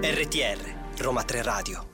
[0.00, 0.58] RTR
[0.98, 1.84] Roma 3 Radio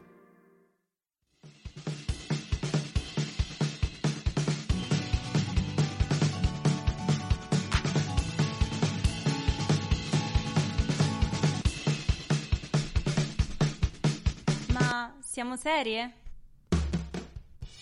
[14.72, 16.12] Ma siamo serie?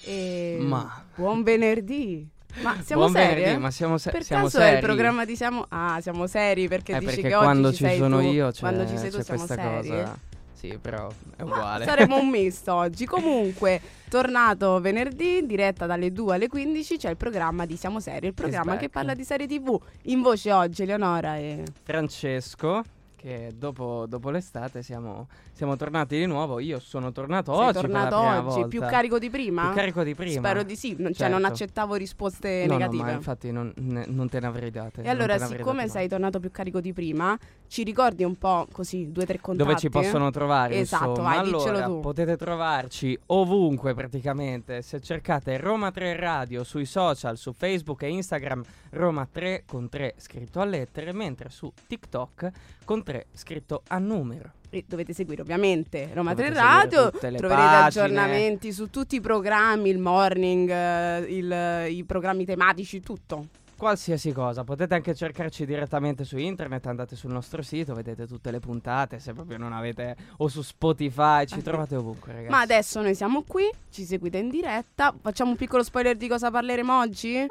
[0.04, 2.34] E Ma- buon venerdì.
[2.62, 3.34] Ma siamo Buon serie?
[3.36, 4.72] venerdì, ma siamo, se- per siamo caso seri.
[4.72, 7.72] è il programma di siamo Ah, siamo seri perché Eh, dici perché che oggi quando
[7.72, 9.88] ci ci sono tu, io c'è, quando ci sei tu siamo questa seri.
[9.88, 10.18] cosa.
[10.52, 11.84] Sì, però è Ma uguale.
[11.84, 13.04] saremo un misto oggi.
[13.04, 18.34] Comunque, tornato venerdì, diretta dalle 2 alle 15, c'è il programma di Siamo Seri, il
[18.34, 18.80] programma back.
[18.80, 19.78] che parla di serie TV.
[20.04, 22.82] In voce oggi Eleonora e Francesco,
[23.26, 26.60] che dopo, dopo l'estate siamo, siamo tornati di nuovo.
[26.60, 28.68] Io sono tornato sei oggi tornato oggi, volta.
[28.68, 29.62] più carico di prima?
[29.66, 30.38] Più carico di prima.
[30.38, 31.54] Spero di sì, non- cioè non Certo.
[31.54, 33.02] accettavo risposte No, no, negative.
[33.02, 35.02] ma infatti non, ne- non te ne avrei date.
[35.02, 39.24] E allora, siccome sei tornato più carico di prima, ci ricordi un po' così due
[39.24, 39.68] o tre contatti?
[39.68, 40.76] Dove ci possono trovare?
[40.76, 41.28] Esatto, insomma.
[41.30, 41.98] vai, allora, tu.
[41.98, 44.82] potete trovarci ovunque praticamente.
[44.82, 50.14] Se cercate Roma 3 Radio sui social, su Facebook e Instagram, Roma 3 con 3
[50.16, 52.50] scritto a lettere, mentre su TikTok
[52.84, 54.52] con 3 scritto a numero.
[54.70, 57.84] E dovete seguire ovviamente Roma 3 Dovete seguire Radio, tutte le troverete pagine.
[58.04, 63.46] aggiornamenti su tutti i programmi, il morning, eh, il- i programmi tematici, tutto.
[63.76, 68.58] Qualsiasi cosa, potete anche cercarci direttamente su internet, andate sul nostro sito, vedete tutte le
[68.58, 72.50] puntate, se proprio non avete o su Spotify, ci trovate ovunque, ragazzi.
[72.50, 76.50] Ma adesso noi siamo qui, ci seguite in diretta, facciamo un piccolo spoiler di cosa
[76.50, 77.34] parleremo oggi?
[77.36, 77.48] Eh,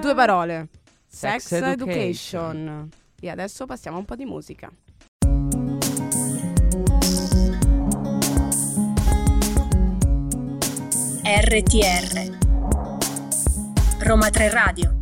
[0.00, 0.68] Due parole.
[1.06, 2.50] Sex, Sex education.
[2.50, 2.88] education.
[3.20, 4.70] E adesso passiamo a un po' di musica.
[11.30, 12.38] RTR
[13.98, 14.96] Roma 3 Radio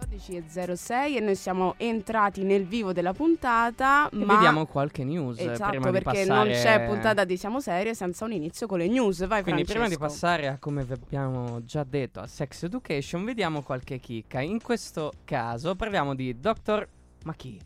[0.00, 5.68] 14.06 e noi siamo entrati nel vivo della puntata, E ma vediamo qualche news esatto,
[5.68, 6.50] prima di perché passare...
[6.50, 9.26] non c'è puntata di Siamo Serie senza un inizio con le news.
[9.26, 9.72] Vai Quindi Francesco.
[9.72, 14.40] prima di passare a come vi abbiamo già detto a Sex Education, vediamo qualche chicca.
[14.40, 16.88] In questo caso parliamo di Dr.
[17.24, 17.60] Ma chi?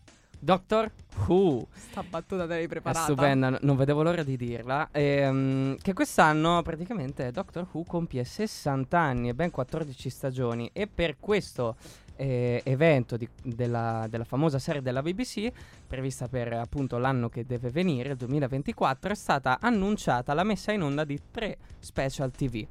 [0.47, 0.91] Dr.
[1.29, 1.69] Who.
[1.73, 3.05] Sta battuta te l'hai È preparata.
[3.05, 4.89] stupenda, n- non vedevo l'ora di dirla.
[4.91, 10.69] Ehm, che quest'anno praticamente Doctor Who compie 60 anni e ben 14 stagioni.
[10.73, 11.77] E per questo
[12.17, 15.49] eh, evento di- della, della famosa serie della BBC,
[15.87, 20.83] prevista per appunto l'anno che deve venire, il 2024, è stata annunciata la messa in
[20.83, 22.67] onda di tre special TV.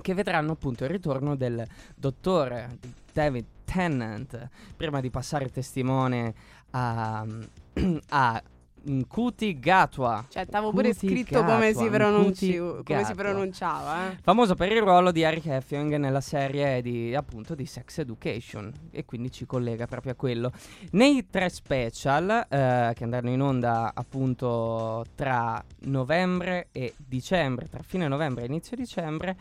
[0.00, 1.62] Che vedranno appunto il ritorno del
[1.94, 2.78] dottore
[3.12, 4.48] David Tennant.
[4.76, 6.34] Prima di passare testimone
[6.72, 7.24] a,
[8.08, 8.42] a
[8.84, 10.24] Nkuti Gatwa.
[10.28, 13.14] Cioè, t'avevo pure scritto come si, Gatwa, pronunci- come si Gatwa.
[13.14, 14.10] pronunciava.
[14.10, 14.18] Eh.
[14.20, 19.04] Famoso per il ruolo di Harry Heffing nella serie di appunto di Sex Education e
[19.04, 20.50] quindi ci collega proprio a quello.
[20.92, 28.08] Nei tre special eh, che andranno in onda appunto tra novembre e dicembre, tra fine
[28.08, 29.36] novembre e inizio dicembre,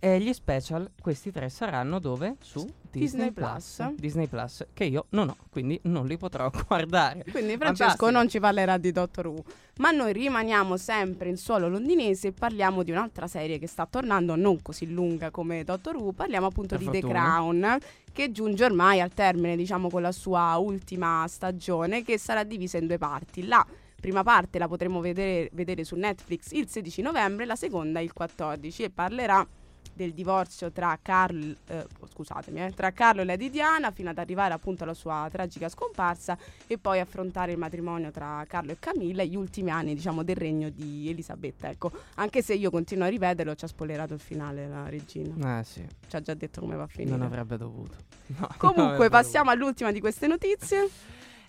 [0.00, 2.36] eh, gli special, questi tre saranno dove?
[2.40, 3.74] Su Disney Disney, Plus.
[3.76, 3.94] Plus.
[3.98, 7.24] Disney Plus, che io non ho, quindi non li potrò guardare.
[7.30, 9.44] Quindi Francesco non ci parlerà di Doctor Who.
[9.78, 14.36] Ma noi rimaniamo sempre in suolo londinese e parliamo di un'altra serie che sta tornando,
[14.36, 16.12] non così lunga come Doctor Who.
[16.12, 17.22] Parliamo appunto Per di The fortuna.
[17.22, 17.78] Crown,
[18.12, 22.86] che giunge ormai al termine, diciamo, con la sua ultima stagione, che sarà divisa in
[22.86, 23.46] due parti.
[23.46, 23.66] La
[23.98, 28.82] prima parte la potremo vedere, vedere su Netflix il 16 novembre, la seconda il 14
[28.82, 29.46] e parlerà
[29.94, 34.54] del divorzio tra Carl, eh, scusatemi, eh, tra Carlo e Lady Diana fino ad arrivare
[34.54, 36.36] appunto alla sua tragica scomparsa
[36.66, 40.36] e poi affrontare il matrimonio tra Carlo e Camilla e gli ultimi anni diciamo del
[40.36, 41.68] regno di Elisabetta.
[41.68, 45.58] Ecco anche se io continuo a rivederlo ci ha spoilerato il finale la regina.
[45.60, 47.16] Eh sì, ci ha già detto come va a finire.
[47.16, 47.96] Non avrebbe dovuto.
[48.32, 50.88] No, comunque avrebbe passiamo all'ultima di queste notizie.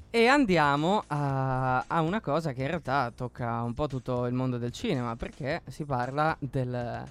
[0.10, 4.58] E andiamo a, a una cosa che in realtà tocca un po' tutto il mondo
[4.58, 7.04] del cinema, perché si parla del-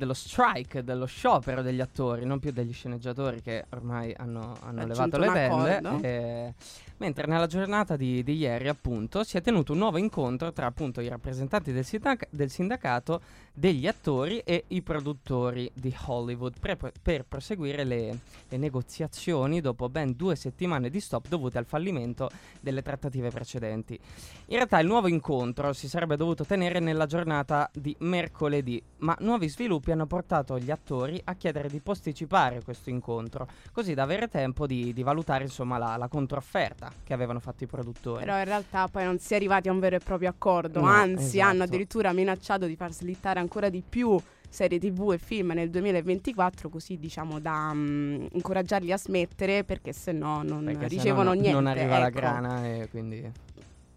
[0.00, 5.18] dello strike, dello sciopero degli attori, non più degli sceneggiatori che ormai hanno, hanno levato
[5.18, 5.76] le un bende.
[5.76, 6.06] accordo.
[6.06, 6.54] e-
[7.00, 11.00] mentre nella giornata di, di ieri, appunto, si è tenuto un nuovo incontro tra appunto
[11.00, 13.20] i rappresentanti del, sindac- del sindacato,
[13.52, 18.18] degli attori e i produttori di Hollywood per, per proseguire le,
[18.48, 22.30] le negoziazioni dopo ben due settimane di stop dovute al fallimento
[22.60, 23.98] delle trattative precedenti.
[24.46, 29.48] In realtà il nuovo incontro si sarebbe dovuto tenere nella giornata di mercoledì, ma nuovi
[29.48, 34.66] sviluppi hanno portato gli attori a chiedere di posticipare questo incontro, così da avere tempo
[34.66, 38.24] di, di valutare insomma la, la controofferta che avevano fatto i produttori.
[38.24, 40.86] però in realtà poi non si è arrivati a un vero e proprio accordo No,
[40.86, 41.50] anzi esatto.
[41.50, 46.68] hanno addirittura minacciato di far slittare ancora di più serie tv e film nel 2024
[46.68, 51.52] così diciamo da mm, incoraggiarli a smettere perché se no non Perché ricevono no niente.
[51.52, 52.18] Non arriva la ecco.
[52.18, 53.30] grana e quindi...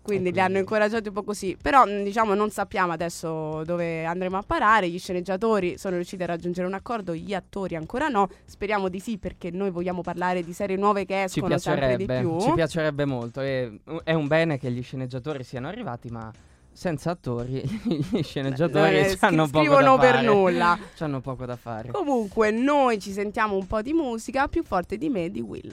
[0.04, 1.58] Quindi li hanno incoraggiati un po' così.
[1.60, 4.90] Però mh, diciamo non sappiamo adesso dove andremo a parare.
[4.90, 8.28] Gli sceneggiatori sono riusciti a raggiungere un accordo, gli attori ancora no.
[8.46, 12.40] Speriamo di sì perché noi vogliamo parlare di serie nuove che escono sempre di più.
[12.42, 13.40] ci piacerebbe molto.
[13.42, 16.30] E, è un bene che gli sceneggiatori siano arrivati, ma
[16.76, 17.62] senza attori
[18.12, 20.26] gli sceneggiatori Eh, hanno scri- poco da per fare.
[20.26, 20.78] nulla.
[20.96, 21.92] C'hanno poco da fare.
[21.92, 25.72] Comunque noi ci sentiamo un po' di musica più forte di me di Will.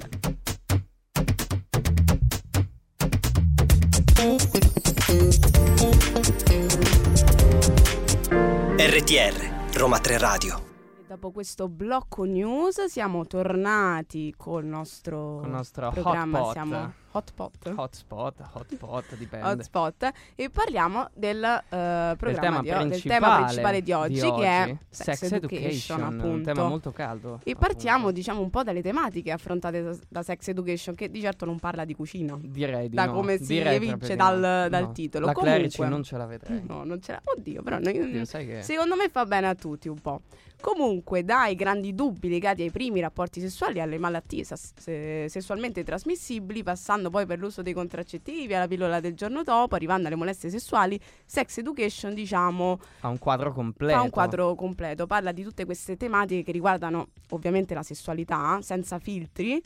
[8.76, 10.62] RTR, Roma 3 Radio.
[11.06, 16.38] Dopo questo blocco news siamo tornati col nostro, Col nostro programma.
[16.40, 16.52] hotpot.
[16.52, 17.72] Siamo hotpot.
[17.74, 19.46] Hotspot, hotpot, dipende.
[19.46, 24.20] hotspot e parliamo del eh, programma tema di del principale tema principale di oggi, di
[24.20, 26.26] che è oggi, sex, Sex education, appunto.
[26.28, 27.40] un tema molto caldo.
[27.44, 31.44] e partiamo diciamo un po' dalle tematiche affrontate da, da Sex Education che di certo
[31.44, 32.38] non parla di cucina.
[32.40, 33.12] Direi di da no.
[33.12, 34.68] come si evince dal- no.
[34.68, 35.26] dal titolo.
[35.26, 36.62] La Clerici Comunque- non ce la vedrei.
[36.66, 37.20] No, non c'era.
[37.24, 38.62] Oddio, però noi- Oddio, sai che...
[38.62, 40.20] secondo me fa bene a tutti un po'.
[40.60, 46.62] Comunque, dai grandi dubbi legati ai primi rapporti sessuali alle malattie sas- se- sessualmente trasmissibili,
[46.62, 51.00] passando poi per l'uso dei contraccettivi, alla pillola del giorno dopo, arrivando alle molestie sessuali,
[51.24, 53.96] Sex Education, diciamo, Ha un quadro completo.
[53.96, 55.06] fa un quadro completo.
[55.06, 59.60] Parla di tutte queste tematiche che riguardano ovviamente la sessualità, senza filtri.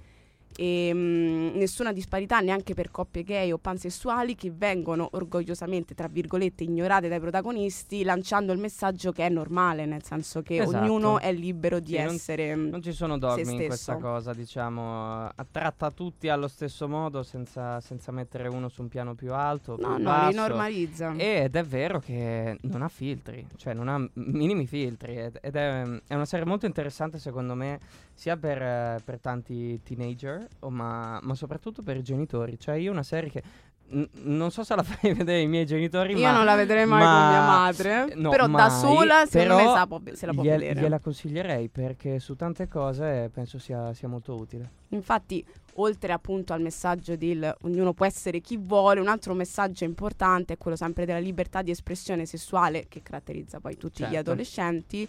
[0.56, 6.62] E mm, nessuna disparità neanche per coppie gay o pansessuali che vengono orgogliosamente, tra virgolette,
[6.64, 10.84] ignorate dai protagonisti, lanciando il messaggio che è normale, nel senso che Esatto.
[10.84, 12.54] ognuno è libero di Sì, non- essere.
[12.54, 18.12] Non ci sono dogmi in questa cosa, diciamo, tratta tutti allo stesso modo senza, senza
[18.12, 19.76] mettere uno su un piano più alto.
[19.76, 20.36] no, più no, li basso.
[20.36, 21.14] normalizza.
[21.16, 25.82] Ed è vero che non ha filtri, cioè non ha minimi filtri ed, ed è,
[26.06, 27.80] è una serie molto interessante secondo me
[28.14, 32.58] sia per, per tanti teenager ma, ma soprattutto per i genitori.
[32.58, 33.43] Cioè io una serie che
[33.91, 36.87] n- non so se la fai vedere ai miei genitori, Io ma non la vedrei
[36.87, 40.00] mai ma- con mia madre, no, però da mai, sola secondo però me sa- può-
[40.12, 40.81] se la può gliel- vedere.
[40.81, 44.70] Gliela consiglierei perché su tante cose penso sia, sia molto utile.
[44.88, 45.44] Infatti,
[45.75, 50.58] oltre appunto al messaggio del ognuno può essere chi vuole, un altro messaggio importante è
[50.58, 54.19] quello sempre della libertà di espressione sessuale che caratterizza poi tutti gli Certo.
[54.31, 55.08] adolescenti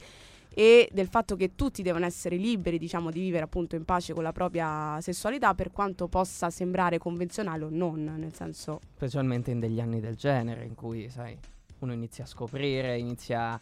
[0.57, 4.24] e del fatto che tutti devono essere liberi, diciamo, di vivere appunto in pace con
[4.24, 9.81] la propria sessualità per quanto possa sembrare convenzionale o non, nel senso specialmente in degli
[9.81, 11.38] anni del genere in cui, sai,
[11.80, 13.60] uno inizia a scoprire, inizia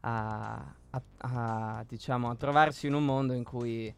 [0.00, 3.94] a, a- a, diciamo, a trovarsi in un mondo in cui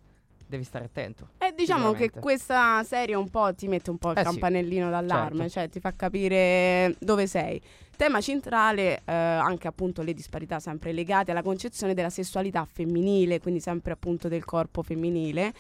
[0.55, 1.29] devi stare attento.
[1.39, 4.91] E diciamo che questa serie un po' ti mette un po' il Eh sì, campanellino
[4.91, 5.53] d'allarme, certo.
[5.53, 7.61] cioè ti fa capire dove sei.
[7.97, 13.61] Tema centrale, eh, anche appunto le disparità sempre legate alla concezione della sessualità femminile, quindi
[13.61, 15.53] sempre appunto del corpo femminile.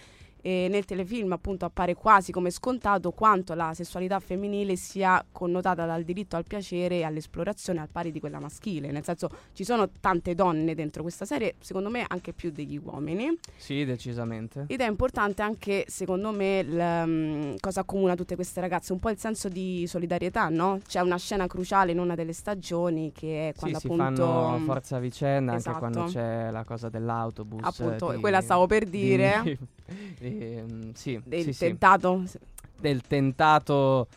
[0.46, 6.02] E nel telefilm appunto appare quasi come scontato quanto la sessualità femminile sia connotata dal
[6.04, 8.90] diritto al piacere e all'esplorazione al pari di quella maschile.
[8.90, 13.38] Nel senso ci sono tante donne dentro questa serie, secondo me anche più degli uomini.
[13.56, 14.66] Sì, decisamente.
[14.66, 19.08] Ed è importante anche, secondo me, il, mm, cosa accomuna tutte queste ragazze, un po'
[19.08, 20.78] il senso di solidarietà, no?
[20.86, 24.26] C'è una scena cruciale in una delle stagioni che è Sì, quando si appunto...
[24.26, 25.76] fanno forza vicenda Esatto.
[25.84, 27.60] anche quando c'è la cosa dell'autobus.
[27.62, 29.58] Appunto, di- quella stavo per di- dire.
[30.18, 31.66] ehm, sì, del sì, sì.
[31.66, 32.22] tentato.
[32.78, 34.08] del tentato,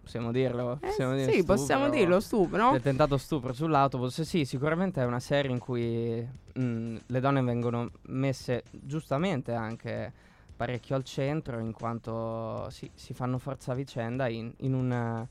[0.00, 0.74] possiamo dirlo?
[0.74, 1.88] Eh, Possiamo sì, possiamo stupro?
[1.90, 2.70] dirlo, stupro.
[2.72, 7.90] Del tentato stupro sull'autobus, sì, sicuramente è una serie in cui mh, le donne vengono
[8.06, 10.12] messe giustamente anche
[10.56, 15.26] parecchio al centro, in quanto sì, si fanno forza a vicenda in, in una-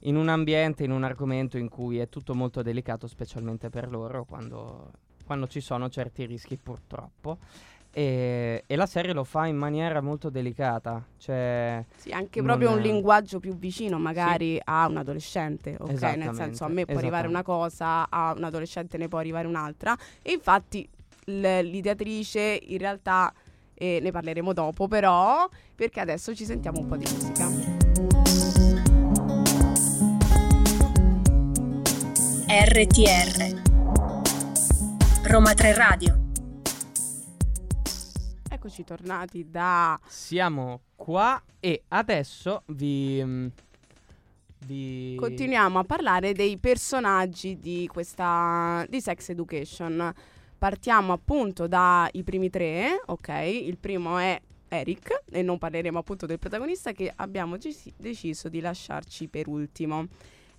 [0.00, 4.24] in un ambiente, in un argomento in cui è tutto molto delicato, specialmente per loro,
[4.24, 4.92] quando,
[5.24, 7.38] quando ci sono certi rischi purtroppo.
[7.98, 12.80] E, e la serie lo fa in maniera molto delicata, cioè Sì, anche proprio un
[12.80, 16.02] linguaggio più vicino magari a un adolescente, ok?
[16.02, 19.96] Nel senso a me può arrivare una cosa, a un adolescente ne può arrivare un'altra.
[20.20, 20.86] E infatti
[21.24, 23.32] l- l'ideatrice in realtà,
[23.72, 27.48] eh, ne parleremo dopo però, perché adesso ci sentiamo un po' di musica.
[32.46, 33.62] RTR
[35.22, 36.25] Roma 3 Radio
[38.66, 39.96] Eccoci tornati da...
[40.08, 43.22] Siamo qua e adesso vi...
[43.24, 43.46] mm,
[44.66, 45.14] vi...
[45.16, 48.84] Continuiamo a parlare dei personaggi di questa...
[48.88, 50.12] di Sex Education.
[50.58, 53.28] Partiamo appunto dai primi tre, ok?
[53.44, 58.58] Il primo è Eric e non parleremo appunto del protagonista che abbiamo gesi- deciso di
[58.58, 60.08] lasciarci per ultimo.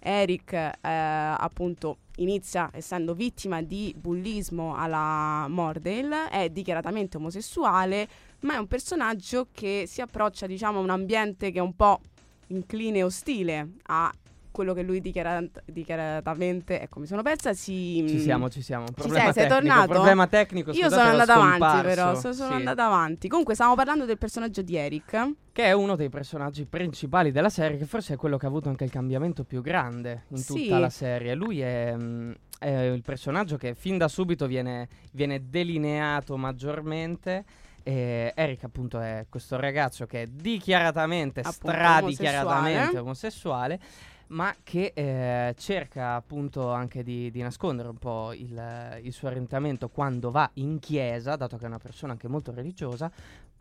[0.08, 8.08] Eric eh, appunto inizia essendo vittima di bullismo alla Mordale, è dichiaratamente omosessuale,
[8.42, 12.00] ma è un personaggio che si approccia diciamo a un ambiente che è un po'
[12.48, 14.12] incline e ostile a
[14.58, 18.88] quello che lui dichiarat- dichiaratamente ecco mi sono persa si Ci siamo, ci siamo.
[18.88, 19.92] ci Problema sei, sei tecnico, tornato?
[19.94, 22.56] Problema tecnico, io sono andata avanti però so- sono Sì.
[22.56, 27.32] andata avanti comunque stavamo parlando del personaggio di Eric Che è uno dei personaggi principali
[27.32, 30.38] della serie, che forse è quello che ha avuto anche il cambiamento più grande in
[30.38, 30.64] Sì.
[30.66, 31.34] tutta la serie.
[31.36, 37.44] Lui è, mm, è il personaggio che fin da subito viene, viene delineato maggiormente.
[37.82, 43.80] E Eric, appunto, è questo ragazzo che è dichiaratamente, Appunto, stradichiaratamente omosessuale.
[44.28, 49.90] Ma che eh, cerca appunto anche di, di nascondere un po' il, il suo orientamento
[49.90, 53.12] quando va in chiesa, dato che è una persona anche molto religiosa,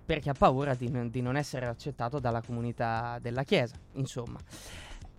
[0.05, 4.39] perché ha paura di, di non essere accettato dalla comunità della chiesa, insomma.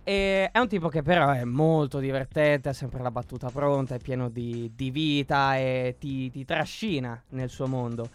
[0.02, 3.98] E è un tipo che però è molto divertente, ha sempre la battuta pronta, è
[3.98, 8.08] pieno di, di vita e ti, ti trascina nel suo mondo.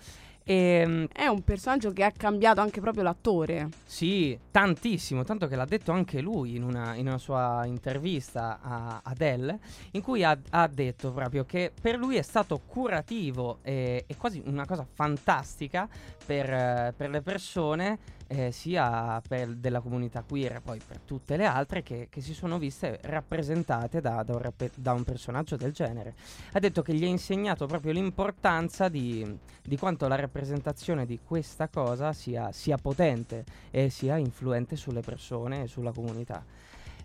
[0.43, 3.69] E È un personaggio che ha cambiato anche proprio l'attore.
[3.85, 9.01] sì, tantissimo, tanto che l'ha detto anche lui in una, in una sua intervista a
[9.03, 9.59] Adele,
[9.91, 14.41] in cui ha, ha detto proprio che per lui è stato curativo e, e quasi
[14.45, 15.88] una cosa fantastica
[16.25, 19.21] per, eh, per le persone, eh, sia
[19.55, 24.23] della comunità queer, poi per tutte le altre, che, che si sono viste rappresentate da,
[24.23, 26.15] da un, rappe- da un personaggio del genere.
[26.53, 31.67] Ha detto che gli ha insegnato proprio l'importanza di, di quanto la rappresentazione di questa
[31.67, 36.43] cosa sia, sia potente e sia influente sulle persone e sulla comunità.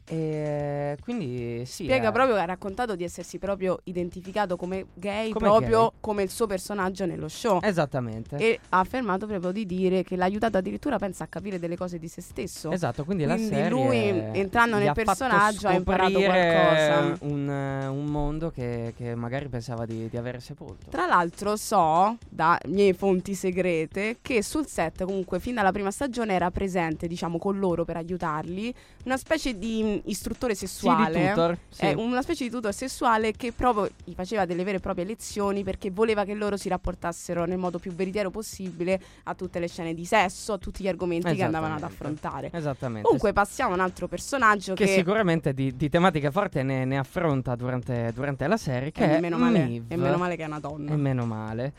[0.08, 1.84] E quindi sì.
[1.84, 5.90] Spiega eh, proprio che ha raccontato di essersi proprio identificato come gay, Come proprio gay.
[6.00, 7.60] come il suo personaggio nello show.
[7.62, 8.36] Esattamente.
[8.36, 11.98] E ha affermato proprio di dire che l'ha aiutato addirittura, pensa, a capire delle cose
[11.98, 12.70] di se stesso.
[12.70, 13.96] Esatto, quindi, la Quindi serie lui,
[14.38, 17.16] entrando nel ha personaggio, ha imparato qualcosa.
[17.20, 20.88] Un, eh, un mondo che, che magari pensava di, di avere sepolto.
[20.90, 26.34] Tra l'altro so, da miei fonti segrete, che sul set comunque fin dalla prima stagione
[26.34, 28.74] era presente, diciamo, con loro per aiutarli,
[29.04, 31.20] una specie di istruttore Sì, sessuale.
[31.20, 31.58] di tutor.
[31.68, 31.80] sì.
[31.86, 35.64] È una specie di tutor sessuale che proprio gli faceva delle vere e proprie lezioni
[35.64, 39.94] perché voleva che loro si rapportassero nel modo più veritiero possibile a tutte le scene
[39.94, 42.50] di sesso, a tutti gli argomenti che andavano ad affrontare.
[42.52, 43.02] Esattamente.
[43.02, 46.98] Comunque passiamo a un altro personaggio che, che, sicuramente di, di tematiche forti ne, ne
[46.98, 50.46] affronta durante, durante la serie, che e è meno male, e meno male che è
[50.46, 50.92] una donna.
[50.92, 51.72] E meno male.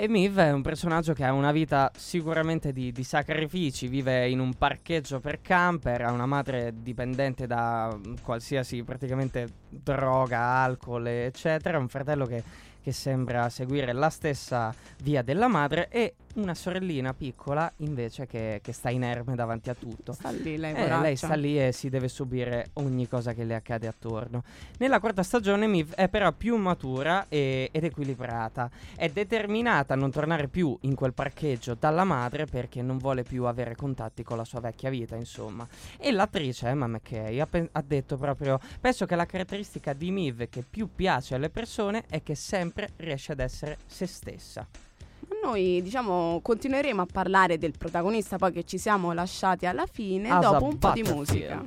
[0.00, 4.38] E Miv è un personaggio che ha una vita sicuramente di, di sacrifici, vive in
[4.38, 11.80] un parcheggio per camper, ha una madre dipendente da mm, qualsiasi praticamente droga, alcol, eccetera,
[11.80, 12.44] un fratello che,
[12.80, 18.72] che sembra seguire la stessa via della madre e una sorellina piccola invece che, che
[18.72, 20.12] sta inerme davanti a tutto.
[20.12, 23.54] Sta lì lei, Eh, lei sta lì e si deve subire ogni cosa che le
[23.54, 24.42] accade attorno.
[24.78, 28.70] Nella quarta stagione Miv è però più matura e- ed equilibrata.
[28.94, 33.44] È determinata a non tornare più in quel parcheggio dalla madre perché non vuole più
[33.44, 35.66] avere contatti con la sua vecchia vita, insomma.
[35.98, 40.62] E l'attrice Emma McKay ha, ha detto proprio: Penso che la caratteristica di Miv che
[40.68, 44.66] più piace alle persone è che sempre riesce ad essere se stessa.
[45.42, 50.50] Noi diciamo continueremo a parlare del protagonista poi che ci siamo lasciati alla fine Asa
[50.50, 51.64] dopo un po' di musica.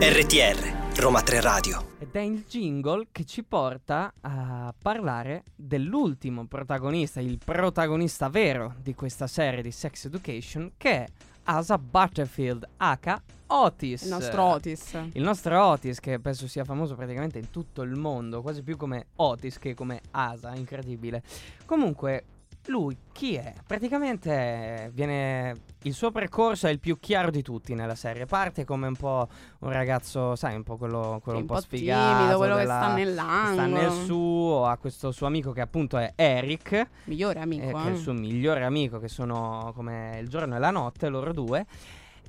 [0.00, 1.90] RTR, Roma 3 Radio.
[1.98, 8.94] Ed è il jingle che ci porta a parlare dell'ultimo protagonista, il protagonista vero di
[8.94, 11.06] questa serie di Sex Education, che è
[11.44, 14.02] Asa Butterfield, aka Otis.
[14.02, 14.98] Il nostro Otis.
[15.12, 19.06] Il nostro Otis, che penso sia famoso praticamente in tutto il mondo, quasi più come
[19.16, 21.22] Otis che come Asa, incredibile.
[21.66, 22.24] Comunque,
[22.66, 23.52] lui chi è?
[23.66, 25.56] Praticamente eh, viene.
[25.82, 28.24] Il suo percorso è il più chiaro di tutti nella serie.
[28.24, 29.28] Parte come un po'
[29.60, 32.16] un ragazzo, sai, un po' quello, quello Sì, un po' sfigato.
[32.18, 33.52] timido, quello che della- sta nell'angolo.
[33.54, 37.72] sta nel suo, ha questo suo amico che appunto è Eric, Migliore amico, eh, eh.
[37.72, 41.32] che è il suo migliore amico, che sono come il giorno e la notte, loro
[41.32, 41.66] due.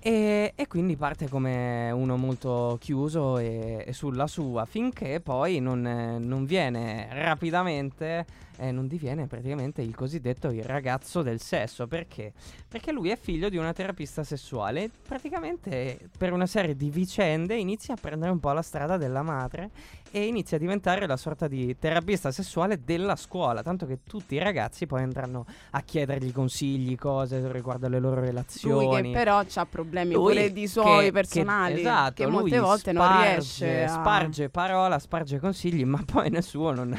[0.05, 5.85] E, e quindi parte come uno molto chiuso e, e sulla sua, finché poi non,
[5.87, 8.25] eh, non viene rapidamente,
[8.57, 11.87] eh, non diviene praticamente il cosiddetto il ragazzo del sesso.
[11.87, 12.33] Perché?
[12.67, 14.89] Perché lui è figlio di una terapista sessuale.
[15.07, 19.71] Praticamente per una serie di vicende inizia a prendere un po' la strada della madre
[20.15, 23.63] e inizia a diventare la sorta di terapista sessuale della scuola.
[23.63, 28.85] Tanto che tutti i ragazzi poi andranno a chiedergli consigli, cose riguardo alle loro relazioni.
[28.85, 32.59] Lui che però ha problemi Lui pure di suoi che- personali che, esatto, che molte
[32.59, 33.87] volte non sparge- riesce a...
[33.87, 36.95] Sparge parola, sparge consigli, ma poi nel suo non,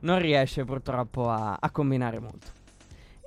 [0.00, 2.64] non riesce purtroppo a, a combinare molto.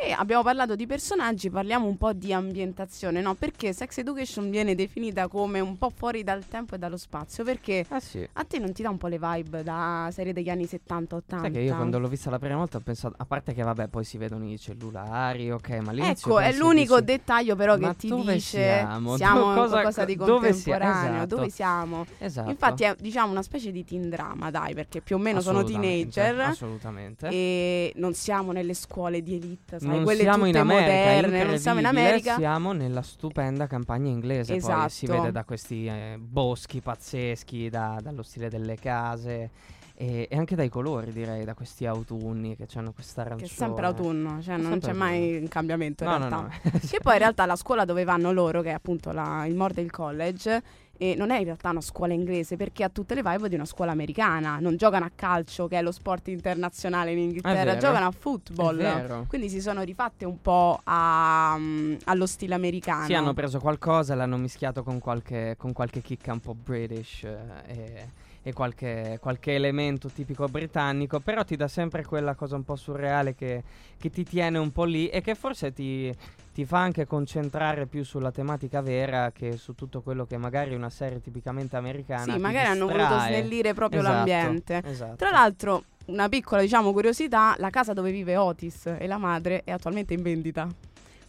[0.01, 3.34] E abbiamo parlato di personaggi, parliamo un po' di ambientazione, no?
[3.36, 7.86] Perché Sex Education viene definita come un po' fuori dal tempo e dallo spazio, perché
[7.89, 8.25] Ah sì.
[8.32, 11.20] a te non ti dà un po' le vibe da serie degli anni 70-80?
[11.41, 13.89] Sai che io quando l'ho vista la prima volta ho pensato, a parte che vabbè
[13.89, 17.89] poi si vedono i cellulari, ok, ma all'inizio Ecco, è l'unico dici, dettaglio però "Ma
[17.89, 19.18] che ti dove dice siamo?
[19.18, 21.36] siamo cosa- qualcosa di dove sia- contemporaneo, esatto.
[21.36, 22.06] dove siamo?
[22.20, 22.50] Esatto.
[22.50, 26.39] Infatti è diciamo una specie di teen drama, dai, perché più o meno sono teenager
[26.39, 27.27] Assolutamente.
[27.27, 31.79] e non siamo nelle scuole di elite, non quelle siamo in America, moderne, non siamo
[31.79, 32.36] in America.
[32.36, 34.58] Siamo nella stupenda campagna inglese.
[34.58, 35.19] Poi si Esatto.
[35.19, 39.50] vede da questi eh, boschi pazzeschi, da- dallo stile delle case
[39.96, 43.51] e, e anche dai colori, direi, da questi autunni che hanno questa Che arancione.
[43.51, 45.39] è sempre autunno, cioè non c'è mai autunno.
[45.41, 46.36] un cambiamento in No, realtà.
[46.38, 46.79] no, no.
[46.89, 49.89] Che poi in realtà la scuola dove vanno loro, che è appunto la- il Mordale
[49.89, 50.62] College,
[51.01, 53.63] e non è in realtà una scuola inglese perché ha tutte le vibe di una
[53.63, 54.60] scuola americana.
[54.60, 59.25] Non giocano a calcio, che è lo sport internazionale in Inghilterra, giocano a football.
[59.27, 63.06] Quindi si sono rifatte un po' a, mm, allo stile americano.
[63.06, 67.24] Sì, hanno preso qualcosa e l'hanno mischiato con qualche, con qualche chicca un po' british
[67.24, 68.12] eh,
[68.50, 73.34] e, qualche, qualche elemento tipico britannico, però ti dà sempre quella cosa un po' surreale
[73.36, 73.63] che,
[73.98, 76.13] che ti tiene un po' lì e che forse ti,
[76.53, 80.89] ti fa anche concentrare più sulla tematica vera che su tutto quello che magari una
[80.89, 83.27] serie tipicamente americana Sì, magari hanno voluto distrae.
[83.39, 84.82] snellire proprio Esatto, l'ambiente.
[84.86, 85.15] esatto.
[85.15, 89.72] Tra l'altro, una piccola diciamo curiosità, la casa dove vive Otis e la madre è
[89.72, 90.68] attualmente in vendita.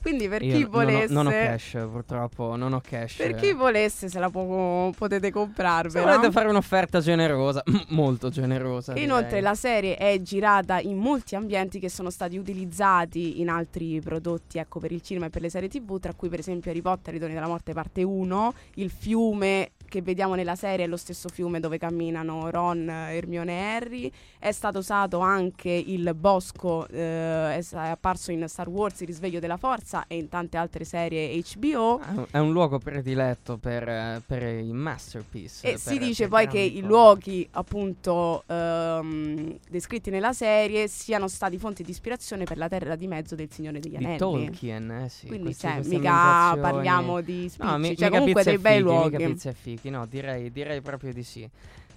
[0.00, 3.16] Quindi per Io chi non ho- volesse non ho cash purtroppo, non ho cash.
[3.16, 6.12] Per chi volesse se la può- potete Se comprarvela.
[6.16, 8.97] volete fare un'offerta generosa, molto generosa.
[8.99, 9.42] Inoltre direi.
[9.42, 14.80] la serie è girata in molti ambienti che sono stati utilizzati in altri prodotti ecco,
[14.80, 17.35] per il cinema e per le serie tv, tra cui per esempio Harry Potter, Ritorni
[17.35, 21.76] della Morte parte 1, il fiume che vediamo nella serie è lo stesso fiume dove
[21.76, 28.44] camminano Ron, Hermione e Harry, è stato usato anche il bosco, eh, è, apparso in
[28.49, 32.00] Star Wars, Il risveglio della forza e in tante altre serie HBO.
[32.30, 35.66] È un- luogo prediletto per, per i masterpiece.
[35.66, 41.59] E per- si dice poi che i luoghi appunto ehm, descritti nella serie siano stati
[41.59, 44.19] fonte di ispirazione per la terra di mezzo del Signore degli di Anelli.
[44.19, 45.26] Tolkien, eh sì.
[45.26, 49.17] Quindi queste- cioè, queste mica parliamo di spicci, No, mi- cioè comunque dei bei luoghi.
[49.17, 51.49] Mica pizza e fichi, no, direi, direi proprio di sì.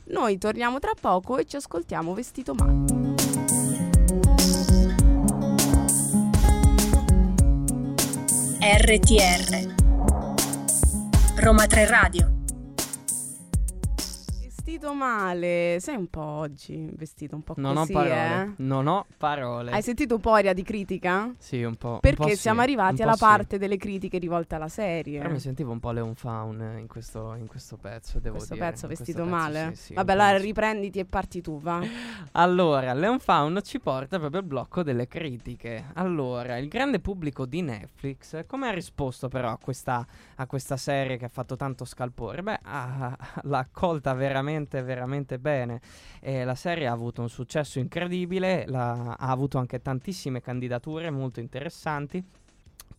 [0.06, 3.12] Noi torniamo tra poco e ci ascoltiamo Vestito Male.
[8.60, 9.76] RTR
[11.36, 12.43] Roma 3 Radio
[14.84, 18.42] Vestito male, sei un po' oggi vestito un po' Non così, ho parole.
[18.44, 18.54] eh?
[18.58, 19.72] Non ho parole.
[19.72, 21.34] Hai sentito un po' aria di critica?
[21.38, 21.92] Sì, un po'.
[21.94, 23.20] un Perché po' sì, siamo un arrivati po' alla sì.
[23.20, 25.20] parte delle critiche rivolte alla serie.
[25.20, 28.66] Però mi sentivo un po' Leon Faun in questo, in questo pezzo, devo questo dire.
[28.66, 29.70] pezzo questo vestito pezzo, male?
[29.74, 30.46] sì, sì, Vabbè, un po' allora sì.
[30.48, 31.80] riprenditi e parti tu, va.
[32.36, 35.86] Allora, Leon Faun ci porta proprio al blocco delle critiche.
[35.94, 41.16] Allora, il grande pubblico di Netflix, come ha risposto però a questa, a questa serie
[41.16, 42.42] che ha fatto tanto scalpore?
[42.44, 45.82] Beh, ha- l'ha accolta veramente, veramente bene.
[46.22, 51.40] Eh, la serie ha avuto un successo incredibile, la- ha avuto anche tantissime candidature molto
[51.40, 52.24] interessanti.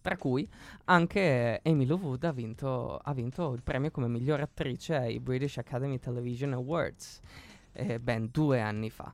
[0.00, 0.46] Tra cui
[0.84, 5.98] anche Lou Wood ha vinto, ha vinto il premio come miglior attrice ai British Academy
[5.98, 7.20] Television Awards
[7.72, 9.12] eh, ben due anni fa.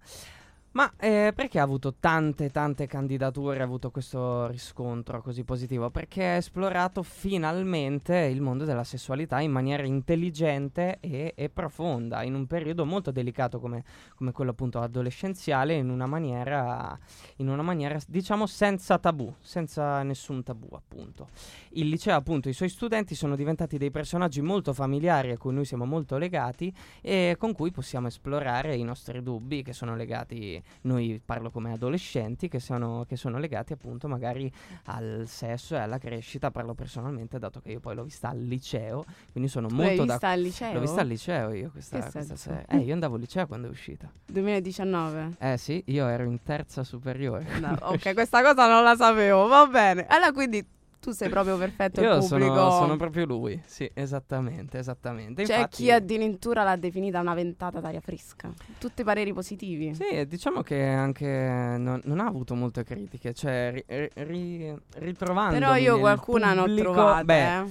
[0.72, 5.90] Ma eh, perché ha avuto tante tante candidature, ha avuto questo riscontro così positivo?
[5.90, 12.34] Perché ha esplorato finalmente il mondo della sessualità in maniera intelligente e, e profonda, in
[12.34, 13.82] un periodo molto delicato come,
[14.14, 16.96] come quello appunto adolescenziale, in una maniera,
[17.38, 21.30] in una maniera diciamo senza tabù, senza nessun tabù appunto.
[21.70, 25.64] Il liceo appunto, i suoi studenti sono diventati dei personaggi molto familiari a cui noi
[25.64, 31.20] siamo molto legati e con cui possiamo esplorare i nostri dubbi che sono legati, noi
[31.24, 34.50] parlo come adolescenti, che sono, che sono legati appunto magari
[34.84, 39.04] al sesso e alla crescita, parlo personalmente dato che io poi l'ho vista al liceo,
[39.32, 40.12] quindi sono l'hai molto da...
[40.12, 40.72] vista al liceo?
[40.72, 42.66] L'ho vista al liceo io questa, questa serie.
[42.68, 44.10] Eh, io andavo al liceo quando è uscita.
[44.26, 45.36] 2019.
[45.38, 47.58] Eh sì, io ero in terza superiore.
[47.60, 50.06] No, ok, questa cosa non la sapevo, va bene.
[50.06, 50.64] Allora quindi
[51.00, 52.54] tu sei proprio perfetto Io il pubblico.
[52.54, 55.42] sono, sono proprio lui, sì, esattamente, esattamente.
[55.44, 58.52] C'è Infatti- chi addirittura l'ha definita una ventata d'aria fresca.
[58.78, 59.94] Tutti pareri positivi.
[59.94, 65.58] Sì, diciamo che anche non, non ha avuto molte critiche, cioè ri, ri, ri- ritrovando
[65.58, 67.24] Però io qualcuna ne ho trovate.
[67.24, 67.64] Beh, eh.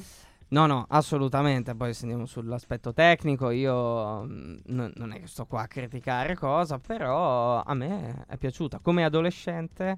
[0.49, 5.45] no, no, assolutamente, poi se andiamo sull'aspetto tecnico, io mm, non- non è che sto
[5.45, 8.79] qua a criticare cosa, però a me è piaciuta.
[8.81, 9.95] Come adolescente,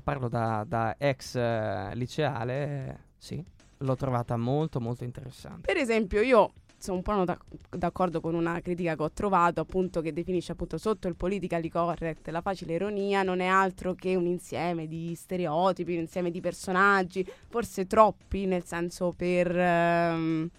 [0.00, 3.44] parlo da, da ex eh, liceale, sì,
[3.78, 5.60] l'ho trovata molto molto interessante.
[5.62, 7.24] Per esempio, io sono un po' no-
[7.70, 12.28] d'accordo con una critica che ho trovato, appunto, che definisce appunto sotto il politically correct
[12.28, 17.26] la facile ironia non è altro che un insieme di stereotipi, un insieme di personaggi,
[17.48, 19.56] forse troppi, nel senso per...
[19.56, 20.50] ehm,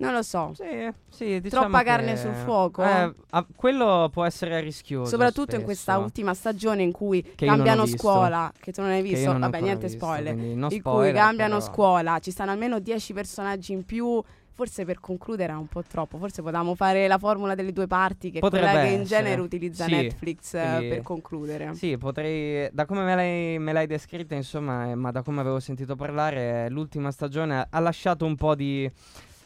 [0.00, 0.52] non lo so.
[0.54, 2.82] Sì, sì, diciamo Troppa carne sul fuoco?
[2.82, 5.08] Eh, ah, quello può essere rischioso.
[5.10, 5.64] Soprattutto in spesso.
[5.64, 9.60] questa ultima stagione in cui Che cambiano scuola, che tu non hai visto, non vabbè,
[9.60, 10.36] niente visto, spoiler.
[10.36, 14.22] in spoiler, cui cambiano però- scuola, ci stanno almeno 10 personaggi in più.
[14.52, 16.18] Forse per concludere è un po' troppo.
[16.18, 19.22] Forse potevamo fare la formula delle due parti, che è Potrebbe quella che in essere.
[19.22, 20.86] genere utilizza Sì, Netflix eh, sì.
[20.88, 21.74] per concludere.
[21.74, 22.68] Sì, potrei.
[22.70, 26.66] Da come me l'hai, me l'hai descritta, insomma, eh, ma da come avevo sentito parlare,
[26.66, 28.90] eh, l'ultima stagione ha lasciato un po' di.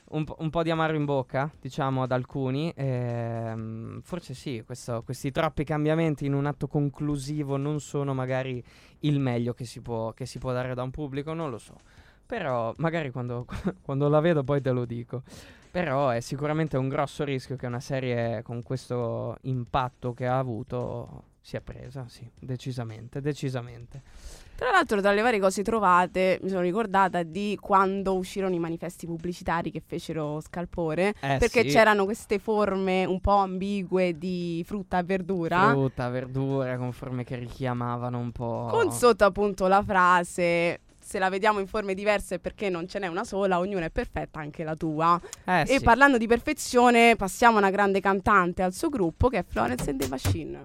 [0.06, 2.72] Un, po'- un po' di amaro in bocca, diciamo, ad alcuni.
[2.76, 8.62] ehm, forse sì, questo- questi troppi cambiamenti in un atto conclusivo non sono magari
[9.00, 11.76] il meglio che si può, che si può dare da un pubblico, non lo so.
[12.26, 13.46] Però magari quando,
[13.82, 15.22] quando la vedo poi te lo dico.
[15.70, 21.24] Però è sicuramente un grosso rischio che una serie con questo impatto che ha avuto
[21.40, 24.02] sia presa, sì, decisamente, decisamente.
[24.56, 29.04] Tra l'altro, tra le varie cose trovate, mi sono ricordata di quando uscirono i manifesti
[29.04, 31.14] pubblicitari che fecero scalpore.
[31.20, 35.70] Eh perché sì, c'erano queste forme un po' ambigue di frutta e verdura.
[35.70, 38.68] frutta, verdura, con forme che richiamavano un po'...
[38.70, 40.80] Con sotto appunto la frase.
[40.98, 44.38] Se la vediamo in forme diverse perché non ce n'è una sola, ognuna è perfetta,
[44.38, 45.20] anche la tua.
[45.44, 45.82] Eh E sì.
[45.82, 50.00] parlando di perfezione, passiamo a una grande cantante al suo gruppo che è Florence and
[50.00, 50.64] the Machine.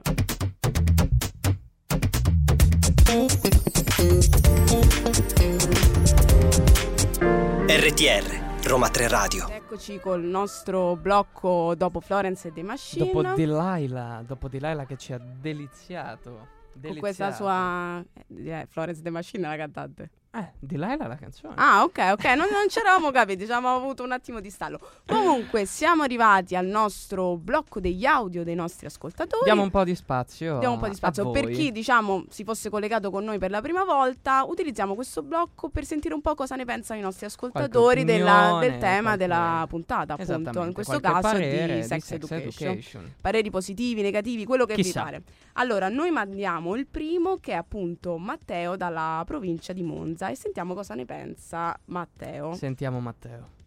[7.66, 9.50] RTR, Roma 3 Radio.
[9.50, 13.04] Eccoci col nostro blocco dopo Florence and the Machine.
[13.04, 16.50] Dopo Delilah, dopo Delilah che ci ha deliziato.
[16.80, 20.12] con questa sua eh, Florence the Machine la cantante.
[20.32, 21.56] Eh, Delilah la canzone.
[21.58, 24.80] Ah, ok, ok, non, non ci eravamo capiti, diciamo, abbiamo avuto un attimo di stallo.
[25.08, 29.44] Comunque, siamo arrivati al nostro blocco degli audio dei nostri ascoltatori.
[29.46, 30.60] Diamo un po' di spazio.
[30.60, 31.32] Diamo un po' di spazio.
[31.32, 35.70] Per chi, diciamo, si fosse collegato con noi per la prima volta, utilizziamo questo blocco
[35.70, 39.66] per sentire un po' cosa ne pensano i nostri ascoltatori della- del tema qualche- della
[39.68, 40.62] puntata, appunto.
[40.64, 42.68] In questo caso parere di sex, education.
[42.68, 43.14] education.
[43.20, 45.00] Pareri positivi, negativi, quello che Chissà.
[45.06, 45.24] vi pare.
[45.54, 50.74] Allora, noi mandiamo il primo che è appunto Matteo dalla provincia di Monza e sentiamo
[50.74, 52.54] cosa ne pensa Matteo.
[52.56, 53.58] Sentiamo Matteo.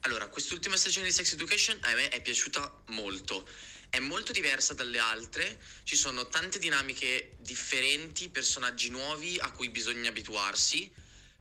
[0.00, 3.44] Allora, quest'ultima stagione di Sex Education a me è piaciuta molto.
[3.90, 10.10] È molto diversa dalle altre, ci sono tante dinamiche differenti, personaggi nuovi a cui bisogna
[10.10, 10.92] abituarsi,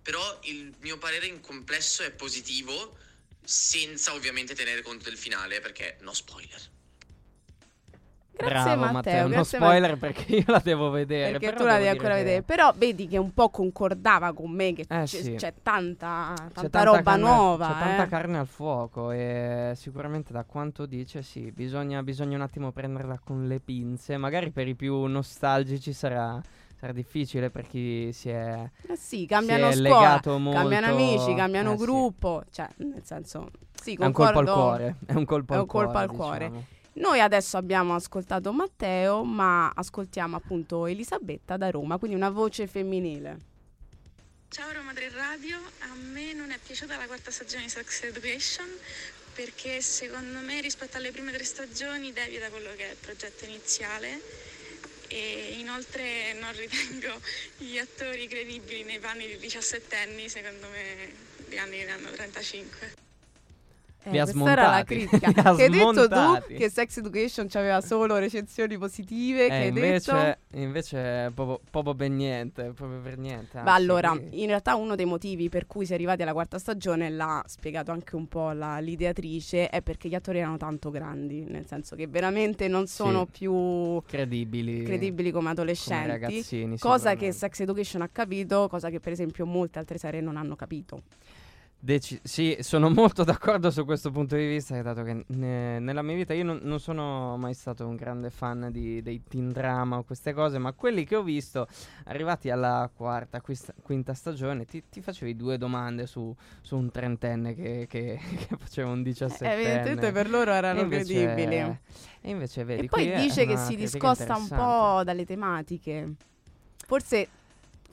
[0.01, 2.97] però il mio parere in complesso è positivo,
[3.43, 6.73] senza ovviamente tenere conto del finale, perché no spoiler.
[8.37, 11.39] Grazie Bravo Matteo, no grazie spoiler perché io la devo vedere.
[11.39, 12.41] Perché tu la devi ancora che- vedere.
[12.41, 15.33] Però vedi che un po' concordava con me che Eh, c'è, sì.
[15.35, 17.67] c'è tanta, tanta, C'è tanta roba carne- nuova.
[17.67, 18.07] C'è tanta eh.
[18.07, 23.47] carne al fuoco e sicuramente da quanto dice sì, bisogna, bisogna un attimo prenderla con
[23.47, 24.17] le pinze.
[24.17, 26.41] Magari per i più nostalgici sarà,
[26.77, 30.59] sarà difficile per chi si è, Eh sì, cambiano si è scuola, legato molto.
[30.59, 31.83] cambiano amici, cambiano Eh, sì.
[31.83, 32.43] gruppo.
[32.51, 33.49] Cioè, nel senso,
[33.81, 34.61] sì, È un colpo al concordo.
[34.61, 34.95] cuore.
[35.05, 36.03] È un colpo È al un colpo cuore.
[36.05, 36.45] al cuore.
[36.49, 36.65] diciamo.
[36.97, 43.37] Noi adesso abbiamo ascoltato Matteo, ma ascoltiamo appunto Elisabetta da Roma, quindi una voce femminile.
[44.47, 48.67] Ciao Roma 3 Radio, a me non è piaciuta la quarta stagione di Sex Education
[49.33, 53.43] perché secondo me rispetto alle prime tre stagioni devia da quello che è il progetto
[53.43, 54.21] iniziale
[55.09, 57.19] e inoltre non ritengo
[57.57, 61.13] gli attori credibili nei panni di 17 anni, secondo me
[61.49, 63.04] di anni ne hanno 35.
[64.05, 65.07] Eh, Li ha questa era la smontati.
[65.07, 65.31] critica.
[65.55, 66.53] Che hai detto tu smontati.
[66.55, 70.57] che Sex Education aveva solo recensioni positive, che Eh, hai invece, detto...
[70.59, 73.61] invece proprio, proprio per niente, proprio per niente.
[73.61, 76.33] Ma anzi, allora, qui- in realtà uno dei motivi per cui si è arrivati alla
[76.33, 80.89] quarta stagione, l'ha spiegato anche un po' la- l'ideatrice, è perché gli attori erano tanto
[80.91, 84.83] grandi, nel senso che veramente non sono più credibili.
[84.83, 86.07] credibili come come adolescenti.
[86.07, 86.77] ragazzini.
[86.79, 87.31] Cosa che.
[87.31, 91.01] Sex Education ha capito, cosa che per esempio molte altre serie non hanno capito.
[91.85, 96.15] Deci- sì, sono molto d'accordo su questo punto di vista, dato che ne- nella mia
[96.15, 100.03] vita io non, non sono mai stato un grande fan di- dei teen drama o
[100.03, 101.67] queste cose, ma quelli che ho visto,
[102.05, 107.53] arrivati alla quarta, quista- quinta stagione, ti, ti facevi due domande su, su un trentenne
[107.53, 108.17] che, che-
[108.49, 109.53] che faceva un Eh, diciassettenne.
[109.53, 111.55] evidentemente per loro erano E invece- credibili.
[112.21, 114.55] E invece vedi, E poi qui è dice che una si critica discosta un interessante.
[114.97, 116.13] po' dalle tematiche.
[116.87, 117.27] Forse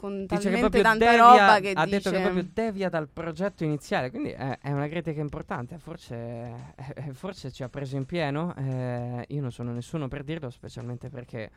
[0.03, 1.97] con Dice talmente tanta devia- roba che ha dice...
[1.97, 6.15] detto che proprio devia dal progetto iniziale, quindi è, è una critica importante, forse,
[6.75, 11.09] eh, forse ci ha preso in pieno, eh, io non sono nessuno per dirlo, specialmente
[11.09, 11.51] perché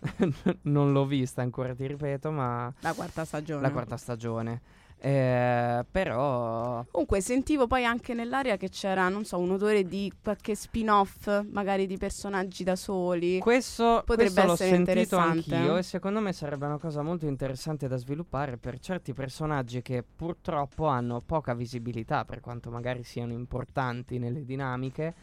[0.62, 3.60] non l'ho vista ancora, ti ripeto, ma La quarta stagione.
[3.62, 4.60] la quarta stagione.
[5.04, 10.54] Eh, però Comunque sentivo poi anche nell'aria che c'era, non so, un odore di qualche
[10.54, 13.40] spin-off, magari di personaggi da soli.
[13.40, 17.88] questo, Potrebbe questo l'ho essere sentito anch'io e secondo me sarebbe una cosa molto interessante
[17.88, 24.20] da sviluppare per certi personaggi che purtroppo hanno poca visibilità per quanto magari siano importanti
[24.20, 25.14] nelle dinamiche.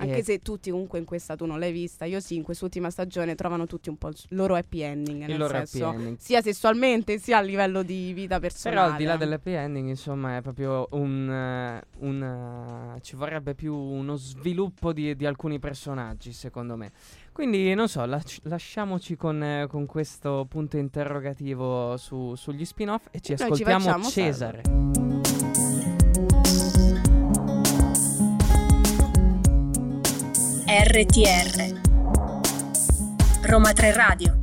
[0.00, 2.88] Anche E- se tutti comunque in questa tu non l'hai vista, io sì, in quest'ultima
[2.88, 6.16] stagione trovano tutti un po' il loro happy ending, il nel senso, ending.
[6.18, 8.76] sia sessualmente sia a livello di vita personale.
[8.80, 11.28] Però al di là dell'happy ending, insomma, è proprio un.
[11.28, 16.92] eh, un, eh, ci vorrebbe più uno sviluppo di, di alcuni personaggi, secondo me.
[17.32, 23.18] Quindi, non so, lasci- lasciamoci con, eh, con questo punto interrogativo su- sugli spin-off e
[23.20, 24.62] ci ci ascoltiamo facciamo Cesare.
[30.90, 31.80] RTR
[33.42, 34.38] Roma 3 Radio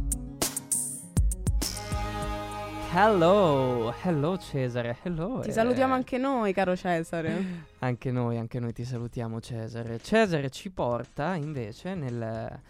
[2.93, 5.39] Hello, hello Cesare, hello.
[5.41, 7.63] Ti salutiamo anche noi, caro Cesare.
[7.79, 9.99] Anche noi, anche noi ti salutiamo Cesare.
[9.99, 12.61] Cesare ci porta invece nel-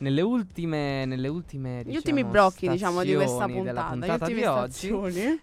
[0.00, 4.44] nelle ultime, nelle ultime Gli ultimi diciamo, blocchi, diciamo, di questa puntata, puntata gli di
[4.44, 4.88] oggi.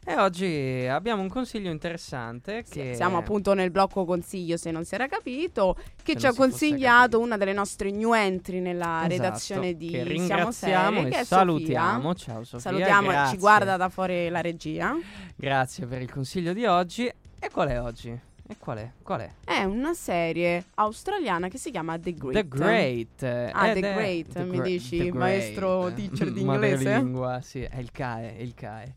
[0.03, 4.83] E oggi abbiamo un consiglio interessante Sì, che Siamo appunto nel blocco consiglio, se non
[4.83, 9.07] si era capito, che Se ci ha consigliato una delle nostre new entry nella Esatto,
[9.07, 12.13] redazione di che Siamo Serie, che salutiamo.
[12.13, 12.33] Sofia.
[12.33, 12.59] Ciao Sofia.
[12.59, 13.33] Salutiamo, grazie.
[13.33, 14.95] ci guarda da fuori la regia.
[15.35, 17.05] Grazie per il consiglio di oggi.
[17.39, 18.19] E qual è oggi?
[18.49, 18.91] E qual è?
[19.03, 19.29] Qual è?
[19.43, 22.33] È una serie australiana che si chiama The Great.
[22.33, 23.23] The Great.
[23.51, 25.95] Ah, The è- Great, The mi dici, The maestro Great.
[25.95, 26.83] teacher di inglese?
[26.85, 28.93] Madrelingua, sì, è il CAE, è il CAE.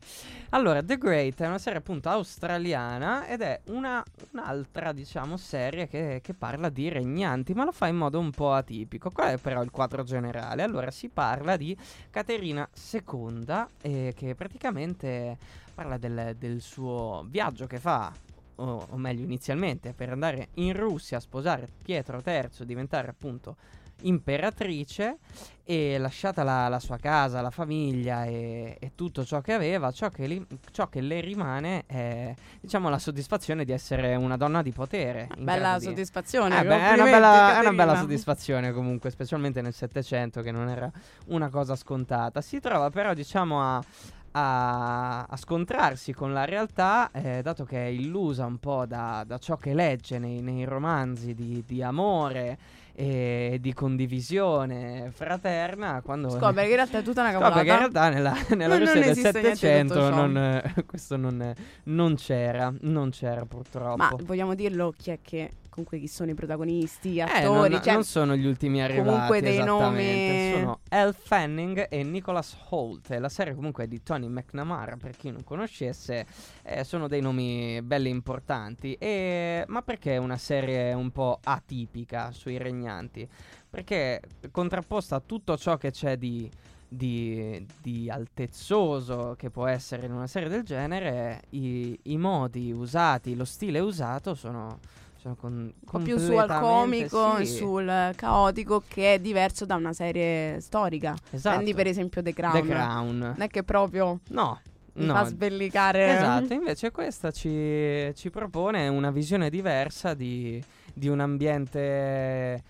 [0.51, 6.21] Allora, The Great è una serie appunto australiana ed è una, un'altra, diciamo, serie che,
[6.23, 9.11] che parla di regnanti, ma lo fa in modo un po' atipico.
[9.11, 10.63] Qual è però il quadro generale?
[10.63, 11.77] Allora, si parla di
[12.09, 15.37] Caterina II, eh, che praticamente
[15.75, 18.13] parla del, del suo viaggio che fa
[18.61, 23.57] o, o meglio inizialmente per andare in Russia a sposare Pietro III, diventare appunto
[24.03, 25.19] imperatrice
[25.63, 30.09] e lasciata la, la sua casa, la famiglia e, e tutto ciò che aveva, ciò
[30.09, 34.73] che, li- ciò che le rimane è diciamo la soddisfazione di essere una donna di
[34.73, 35.29] potere.
[35.39, 36.61] Bella di- soddisfazione.
[36.61, 40.69] eh beh, è una bella, è una bella soddisfazione comunque, specialmente nel Settecento, che non
[40.69, 40.91] era
[41.27, 42.41] una cosa scontata.
[42.41, 43.85] Si trova però, diciamo, a,
[44.33, 49.39] a- a scontrarsi con la realtà, eh, dato che è illusa un po' da, da
[49.39, 52.59] ciò che legge nei, nei romanzi di, di amore
[52.95, 56.03] e di condivisione fraterna.
[56.05, 57.65] Quando Scopre che in realtà è tutta una Scopre cavolata.
[57.65, 61.55] che in realtà nella, nella Non- Russia non del tutto Settecento non, eh, questo non,
[61.85, 63.97] non c'era, non c'era purtroppo.
[63.97, 67.83] Ma vogliamo dirlo chi è che comunque chi sono i protagonisti, gli Eh, attori, non,
[67.83, 73.09] cioè, non sono gli ultimi arrivati comunque dei nomi- Sono Elle Fanning e Nicholas Holt.
[73.19, 76.27] La serie comunque è di Tony McNamara, per chi non conoscesse,
[76.63, 78.95] eh, sono dei nomi belli importanti.
[78.95, 79.65] E...
[79.69, 83.27] Ma perché è una serie un po' atipica sui regnanti?
[83.69, 86.51] Perché contrapposta a tutto ciò che c'è di,
[86.89, 93.37] di, di altezzoso che può essere in una serie del genere, i, i modi usati,
[93.37, 94.81] lo stile usato sono,
[95.21, 99.19] sono con, un po' più su al completamente- comico e sì, sul caotico che è
[99.21, 101.15] diverso da una serie storica.
[101.31, 101.57] esatto.
[101.57, 102.61] Prendi per esempio The Crown.
[102.61, 103.19] The Crown.
[103.19, 104.59] Non è che proprio No,
[104.95, 105.13] mi no.
[105.15, 106.17] fa sbellicare.
[106.17, 110.63] Esatto, invece questa ci, ci propone una visione diversa di,
[110.95, 112.63] di un ambiente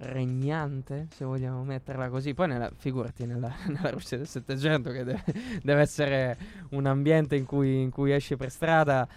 [0.00, 2.34] regnante, se vogliamo metterla così.
[2.34, 5.24] Poi nella, figurati nella, nella Russia del Settecento che deve,
[5.62, 6.38] deve essere
[6.70, 9.08] un ambiente in cui, in cui esci per strada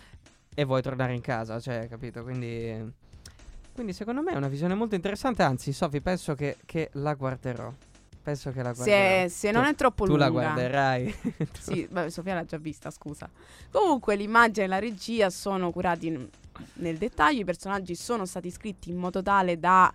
[0.54, 2.24] e vuoi tornare in casa, cioè, capito?
[2.24, 2.94] Quindi,
[3.74, 7.72] quindi secondo me è una visione molto interessante, anzi Sofi penso che, che la guarderò.
[8.24, 9.28] Penso che la Se, guarderò.
[9.30, 10.26] se non Tu- è troppo Tu lunga.
[10.26, 11.16] la guarderai.
[11.38, 13.28] Tu- Sì, beh, Sofia l'ha già vista, scusa.
[13.72, 16.30] Comunque l'immagine e la regia sono curati n-
[16.74, 19.92] nel dettaglio, i personaggi sono stati scritti in modo tale da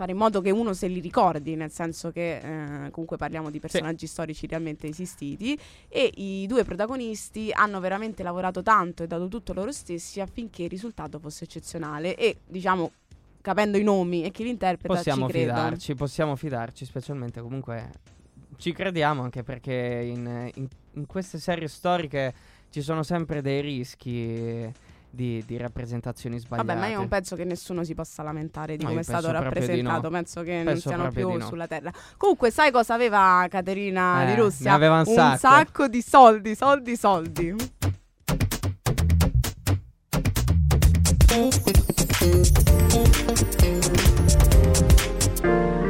[0.00, 3.60] fare in modo che uno se li ricordi, nel senso che eh, comunque parliamo di
[3.60, 5.58] personaggi storici realmente esistiti
[5.88, 10.70] e i due protagonisti hanno veramente lavorato tanto e dato tutto loro stessi affinché il
[10.70, 12.16] risultato fosse eccezionale.
[12.16, 12.92] E diciamo
[13.42, 17.90] capendo i nomi e chi li interpreta Possiamo fidarci, possiamo fidarci, specialmente comunque
[18.56, 22.32] ci crediamo anche perché in, in- in queste serie storiche
[22.70, 24.72] ci sono sempre dei rischi
[25.10, 26.66] di, di rappresentazioni sbagliate.
[26.68, 29.30] Vabbè, ma io non penso che nessuno si possa lamentare di No, come è stato
[29.30, 30.02] rappresentato.
[30.02, 30.10] no.
[30.10, 31.46] Penso che non Penso siano proprio più no.
[31.46, 31.92] sulla terra.
[32.16, 34.72] Comunque, sai cosa aveva Caterina Eh, di Russia?
[34.72, 35.88] aveva un sacco.
[35.88, 37.54] di soldi, soldi, soldi.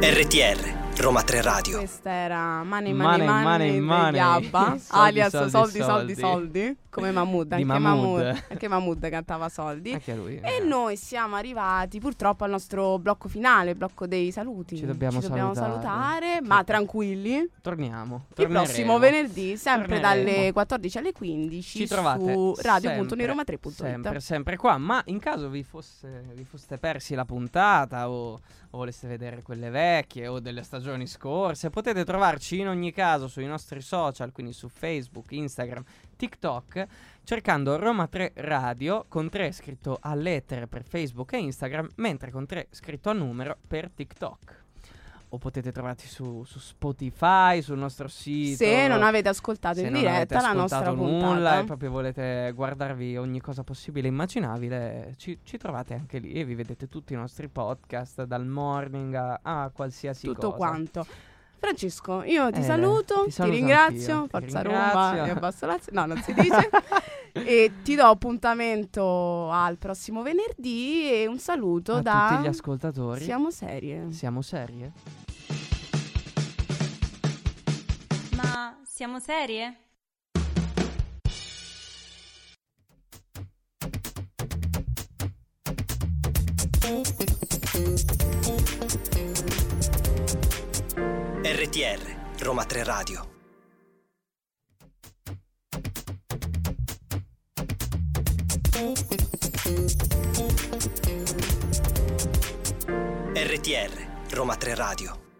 [0.03, 0.59] RTR,
[1.01, 1.77] Roma 3 Radio.
[1.79, 4.19] Questa era Money Money, Money Money, money, money.
[4.19, 6.15] Abba, Soldi, alias soldi, soldi, soldi, soldi.
[6.15, 8.21] soldi, come Mahmood, Di anche Mahmood.
[8.21, 9.93] Mahmood, anche Mahmood cantava soldi.
[9.93, 10.39] Anche lui.
[10.39, 10.63] E eh.
[10.63, 14.77] noi siamo arrivati purtroppo al nostro blocco finale, blocco dei saluti.
[14.77, 15.55] Ci dobbiamo salutare.
[15.55, 17.49] salutare, ma tranquilli.
[17.61, 18.27] Torniamo.
[18.37, 20.31] Il prossimo venerdì, sempre Torneremo.
[20.31, 23.69] dalle 14 alle 15 Ci trovate su sempre, radio.neroma3.it.
[23.71, 24.77] Sempre, sempre qua.
[24.77, 29.71] Ma in caso vi, fosse, vi foste persi la puntata o, o voleste vedere quelle
[29.71, 34.67] vecchie o delle stagioni scorse, potete trovarci in ogni caso sui nostri social, quindi su
[34.67, 35.83] Facebook, Instagram,
[36.15, 36.85] TikTok,
[37.23, 42.45] cercando Roma 3 Radio con 3 scritto a lettere per Facebook e Instagram, mentre con
[42.45, 44.60] 3 scritto a numero per TikTok.
[45.33, 48.57] O potete trovarci su, su Spotify, sul nostro sito.
[48.57, 51.33] Se non avete ascoltato in diretta la nostra ascoltato puntata.
[51.33, 56.33] nulla e proprio volete guardarvi ogni cosa possibile e immaginabile, ci, ci trovate anche lì
[56.33, 60.57] e vi vedete tutti i nostri podcast dal morning a, a qualsiasi tutto cosa.
[60.57, 61.05] quanto.
[61.61, 64.61] Francesco, io ti Eh, saluto, ti ti, saluto ringrazio, anch'io, ti Forza.
[64.63, 65.91] Roma e Abbasso Lazio.
[65.93, 66.69] No, non si dice.
[67.33, 73.23] e ti do appuntamento al prossimo venerdì e un saluto A da tutti gli ascoltatori.
[73.23, 74.07] Siamo serie.
[74.11, 74.91] Siamo serie?
[79.01, 79.77] Siamo serie?
[91.41, 93.29] RTR, Roma 3 Radio.
[103.33, 105.30] RTR, Roma 3 Radio.